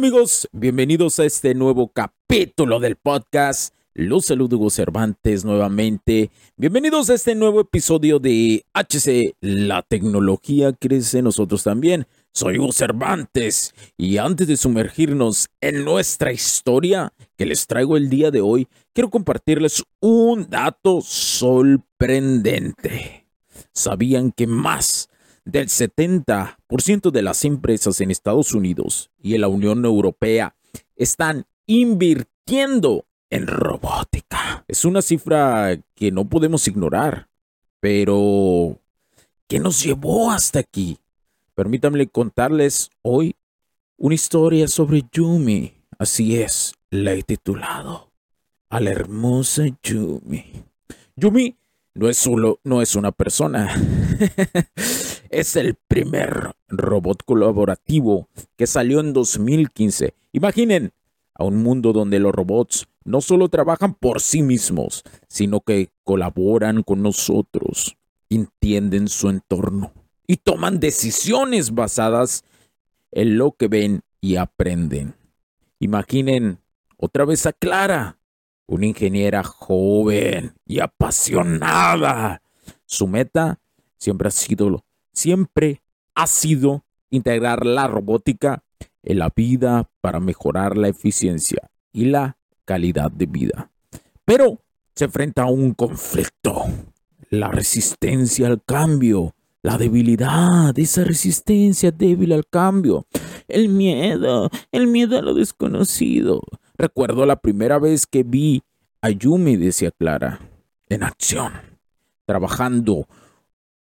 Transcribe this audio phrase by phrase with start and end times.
[0.00, 0.48] Amigos?
[0.52, 3.74] Bienvenidos a este nuevo capítulo del podcast.
[3.92, 6.30] Los saludo Hugo Cervantes nuevamente.
[6.56, 12.06] Bienvenidos a este nuevo episodio de HC La tecnología crece nosotros también.
[12.32, 18.30] Soy Hugo Cervantes y antes de sumergirnos en nuestra historia que les traigo el día
[18.30, 23.26] de hoy, quiero compartirles un dato sorprendente.
[23.74, 25.09] ¿Sabían que más
[25.50, 30.54] del 70% de las empresas en Estados Unidos y en la Unión Europea
[30.96, 34.64] están invirtiendo en robótica.
[34.68, 37.28] Es una cifra que no podemos ignorar,
[37.80, 38.78] pero
[39.48, 40.98] ¿qué nos llevó hasta aquí?
[41.54, 43.34] Permítanme contarles hoy
[43.96, 45.74] una historia sobre Yumi.
[45.98, 48.10] Así es, la he titulado
[48.68, 50.64] a la hermosa Yumi.
[51.16, 51.56] Yumi
[51.94, 53.74] no es solo, no es una persona.
[55.30, 60.14] es el primer robot colaborativo que salió en 2015.
[60.32, 60.92] Imaginen
[61.34, 66.82] a un mundo donde los robots no solo trabajan por sí mismos, sino que colaboran
[66.82, 67.96] con nosotros,
[68.28, 69.92] entienden su entorno
[70.26, 72.44] y toman decisiones basadas
[73.12, 75.14] en lo que ven y aprenden.
[75.78, 76.58] Imaginen
[76.96, 78.18] otra vez a Clara,
[78.66, 82.42] una ingeniera joven y apasionada.
[82.84, 83.60] Su meta
[83.96, 85.82] siempre ha sido siempre
[86.14, 88.62] ha sido integrar la robótica
[89.02, 93.70] en la vida para mejorar la eficiencia y la calidad de vida.
[94.24, 94.60] Pero
[94.94, 96.64] se enfrenta a un conflicto,
[97.30, 103.06] la resistencia al cambio, la debilidad, esa resistencia débil al cambio,
[103.48, 106.42] el miedo, el miedo a lo desconocido.
[106.76, 108.62] Recuerdo la primera vez que vi
[109.02, 110.40] a Yumi, decía Clara,
[110.88, 111.52] en acción,
[112.26, 113.06] trabajando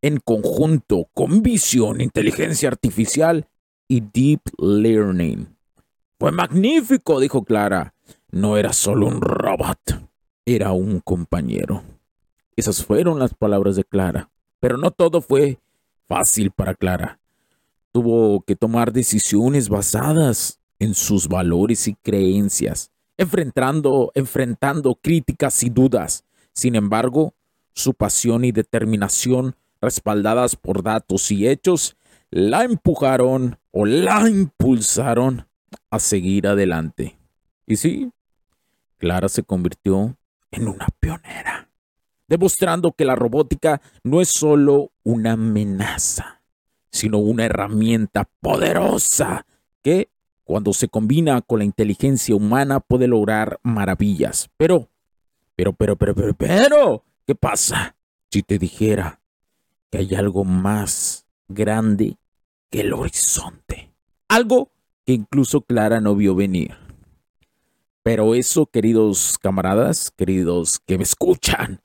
[0.07, 3.49] en conjunto con visión, inteligencia artificial
[3.89, 5.57] y deep learning.
[6.21, 7.93] Fue magnífico, dijo Clara.
[8.31, 9.81] No era solo un robot,
[10.45, 11.83] era un compañero.
[12.55, 14.31] Esas fueron las palabras de Clara.
[14.61, 15.59] Pero no todo fue
[16.07, 17.19] fácil para Clara.
[17.91, 26.25] Tuvo que tomar decisiones basadas en sus valores y creencias, enfrentando, enfrentando críticas y dudas.
[26.53, 27.35] Sin embargo,
[27.73, 29.57] su pasión y determinación
[29.87, 31.97] respaldadas por datos y hechos,
[32.31, 35.47] la empujaron o la impulsaron
[35.91, 37.17] a seguir adelante.
[37.67, 38.11] Y sí,
[38.99, 40.17] Clara se convirtió
[40.51, 41.71] en una pionera,
[42.27, 46.43] demostrando que la robótica no es solo una amenaza,
[46.91, 49.47] sino una herramienta poderosa
[49.83, 50.11] que,
[50.43, 54.51] cuando se combina con la inteligencia humana, puede lograr maravillas.
[54.57, 54.89] Pero,
[55.55, 57.97] pero, pero, pero, pero, pero, ¿qué pasa
[58.31, 59.21] si te dijera
[59.91, 62.17] que hay algo más grande
[62.71, 63.93] que el horizonte.
[64.29, 64.71] Algo
[65.05, 66.77] que incluso Clara no vio venir.
[68.03, 71.81] Pero eso, queridos camaradas, queridos que me escuchan,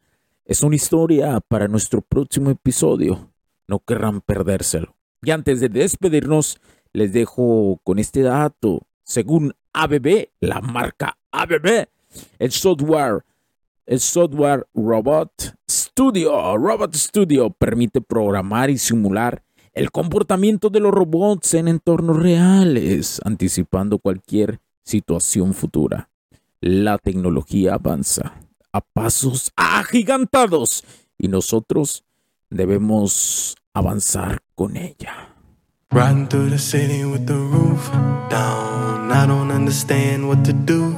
[0.45, 3.31] es una historia para nuestro próximo episodio.
[3.67, 4.95] No querrán perdérselo.
[5.23, 6.59] Y antes de despedirnos,
[6.93, 8.81] les dejo con este dato.
[9.03, 11.87] Según ABB, la marca ABB,
[12.39, 13.23] el software,
[13.85, 15.55] el software robot
[15.93, 19.43] Studio, Robot Studio, permite programar y simular
[19.73, 26.09] el comportamiento de los robots en entornos reales, anticipando cualquier situación futura.
[26.61, 28.33] La tecnología avanza
[28.71, 30.85] a pasos agigantados
[31.17, 32.05] y nosotros
[32.49, 35.35] debemos avanzar con ella.
[35.91, 37.91] Riding through the city with the roof
[38.29, 39.11] down.
[39.11, 40.95] I don't understand what to do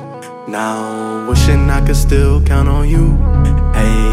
[0.47, 1.27] now.
[1.27, 3.17] Wishing I could still count on you.
[3.73, 4.12] Hey.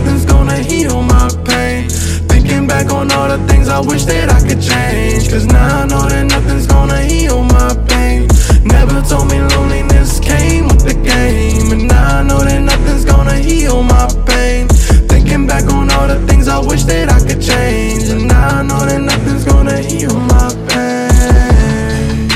[2.83, 5.29] back on all the things I wish that I could change.
[5.29, 8.27] Cause now I know that nothing's gonna heal my pain.
[8.63, 11.71] Never told me loneliness came with the game.
[11.71, 14.67] And now I know that nothing's gonna heal my pain.
[15.07, 18.09] Thinking back on all the things I wish that I could change.
[18.09, 22.29] And now I know that nothing's gonna heal my pain.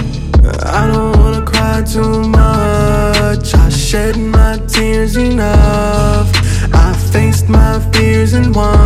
[0.64, 3.56] I don't wanna cry too much.
[3.56, 6.30] I shed my tears enough.
[6.74, 8.85] I faced my fears and won.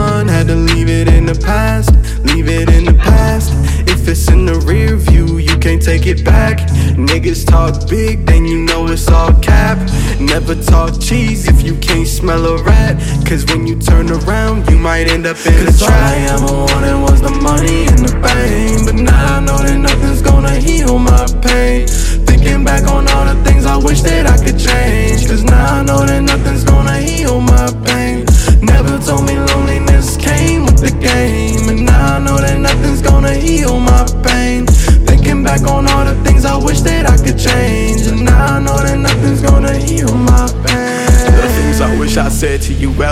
[1.50, 1.90] Past,
[2.30, 3.50] leave it in the past.
[3.90, 6.58] If it's in the rear view, you can't take it back.
[7.10, 9.78] Niggas talk big, then you know it's all cap.
[10.20, 12.96] Never talk cheese if you can't smell a rat.
[13.28, 15.90] Cause when you turn around, you might end up in a trap.
[15.90, 18.86] All I ever wanted was the money and the fame.
[18.86, 21.88] But now I know that nothing's gonna heal my pain.
[22.30, 25.28] Thinking back on all the things I wish that I could change.
[25.28, 28.26] Cause now I know that nothing's gonna heal my pain.
[28.62, 29.79] Never told me loneliness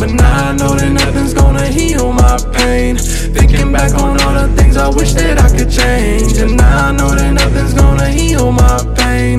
[0.00, 2.96] But now I know that nothing's gonna heal my pain.
[2.96, 6.38] Thinking back on all the things I wish that I could change.
[6.38, 9.38] And now I know that nothing's gonna heal my pain.